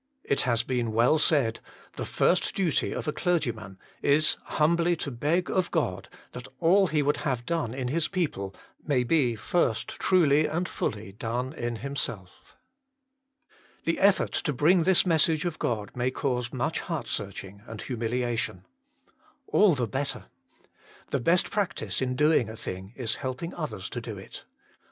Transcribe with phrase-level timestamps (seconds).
[0.23, 1.59] It has been well said,"
[1.95, 7.03] The first duty of a clergyman is humbly to beg of God that all he
[7.03, 12.55] would have done in his people may be first truly and fully done in himself."
[13.85, 18.65] The effort to bring this message of God may cause much heart searching and humiliation.
[19.45, 20.25] All the better.
[21.11, 24.45] The best practice in doing a thing is helping others to do it.